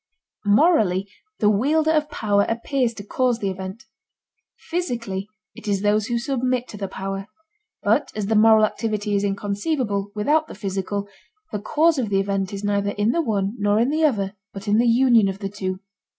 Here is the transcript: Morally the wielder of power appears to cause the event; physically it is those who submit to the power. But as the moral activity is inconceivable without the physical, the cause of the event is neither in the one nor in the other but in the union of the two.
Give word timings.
Morally 0.47 1.07
the 1.37 1.47
wielder 1.51 1.91
of 1.91 2.09
power 2.09 2.43
appears 2.49 2.91
to 2.95 3.03
cause 3.03 3.37
the 3.37 3.51
event; 3.51 3.83
physically 4.57 5.29
it 5.53 5.67
is 5.67 5.83
those 5.83 6.07
who 6.07 6.17
submit 6.17 6.67
to 6.67 6.75
the 6.75 6.87
power. 6.87 7.27
But 7.83 8.11
as 8.15 8.25
the 8.25 8.33
moral 8.33 8.65
activity 8.65 9.13
is 9.15 9.23
inconceivable 9.23 10.11
without 10.15 10.47
the 10.47 10.55
physical, 10.55 11.07
the 11.51 11.59
cause 11.59 11.99
of 11.99 12.09
the 12.09 12.19
event 12.19 12.51
is 12.51 12.63
neither 12.63 12.89
in 12.97 13.11
the 13.11 13.21
one 13.21 13.53
nor 13.59 13.77
in 13.77 13.91
the 13.91 14.03
other 14.03 14.35
but 14.53 14.67
in 14.67 14.79
the 14.79 14.87
union 14.89 15.27
of 15.27 15.37
the 15.37 15.49
two. 15.49 15.81